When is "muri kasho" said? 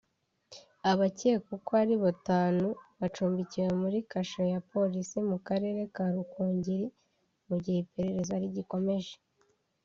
3.81-4.41